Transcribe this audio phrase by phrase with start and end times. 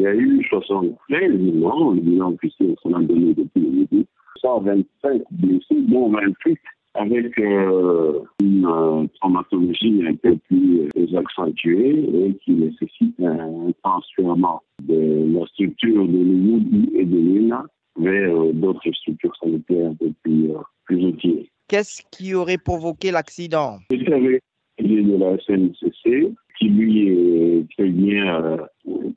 [0.00, 4.06] il y a eu 73 morts, le bilan officiel qu'on a donné depuis le début,
[4.40, 6.58] 125 blessés, dont 28
[6.94, 14.62] avec euh, une euh, traumatologie un peu plus euh, accentuée et qui nécessite un transfèrement
[14.82, 17.64] de la structure de l'UNI et de l'UNA
[17.98, 20.50] vers d'autres structures sanitaires un peu plus,
[20.84, 21.50] plus outillées.
[21.68, 23.76] Qu'est-ce qui aurait provoqué l'accident?
[23.90, 24.42] C'était avec
[24.78, 28.58] de la SNCC qui lui est très bien,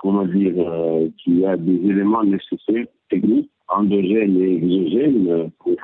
[0.03, 0.53] comment dire,
[1.17, 5.77] qui a des éléments nécessaires techniques, endogènes et exogènes pour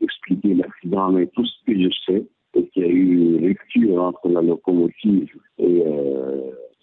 [0.00, 4.02] expliquer l'accident, mais tout ce que je sais, c'est qu'il y a eu une rupture
[4.02, 5.82] entre la locomotive et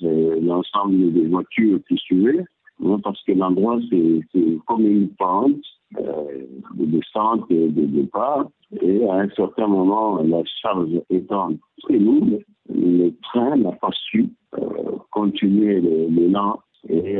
[0.03, 2.43] euh, l'ensemble des voitures qui suivaient,
[3.03, 5.63] parce que l'endroit, c'est comme une pente
[5.97, 8.47] euh, de descente et de départ,
[8.81, 11.51] et à un certain moment, la charge étant
[11.83, 16.59] très lourde, le train n'a pas su euh, continuer l'élan
[16.93, 17.17] et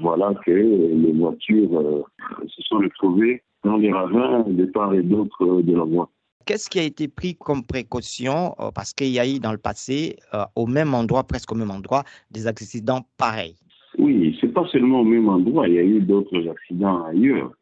[0.00, 2.06] voilà que les voitures
[2.46, 6.10] se sont retrouvées dans les ravins de part et d'autre de la voie.
[6.46, 9.58] Qu'est-ce qui a été pris comme précaution euh, parce qu'il y a eu dans le
[9.58, 13.56] passé, euh, au même endroit, presque au même endroit, des accidents pareils?
[13.98, 17.52] Oui, c'est pas seulement au même endroit, il y a eu d'autres accidents ailleurs.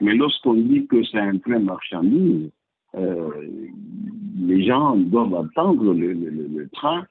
[0.00, 2.50] Mais lorsqu'on dit que c'est un train marchandise,
[2.96, 3.30] euh,
[4.38, 7.06] les gens doivent attendre le, train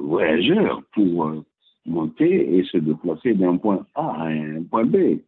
[0.00, 1.30] voyageur pour
[1.86, 5.20] monter et se déplacer d'un point A à un point B.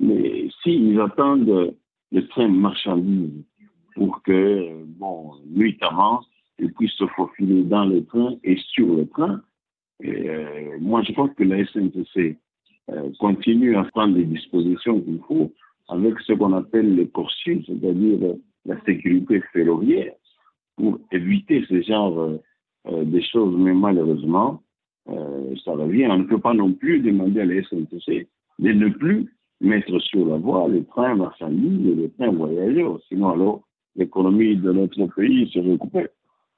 [0.00, 1.74] Mais s'ils attendent
[2.12, 3.44] le train marchandise
[3.94, 6.20] pour que, bon, nuitamment,
[6.58, 9.42] ils puissent se faufiler dans le train et sur le train,
[10.02, 12.38] et, euh, moi je pense que la SNCC
[12.90, 15.52] euh, continue à prendre les dispositions qu'il faut
[15.88, 20.12] avec ce qu'on appelle le corsus, c'est-à-dire la sécurité ferroviaire,
[20.76, 23.54] pour éviter ce genre euh, de choses.
[23.56, 24.62] Mais malheureusement,
[25.64, 26.06] ça revient.
[26.10, 30.26] On ne peut pas non plus demander à la SNCC de ne plus mettre sur
[30.26, 33.00] la voie les trains marchandises et les trains voyageurs.
[33.08, 33.62] Sinon, alors,
[33.96, 36.10] l'économie de notre pays se recoupait.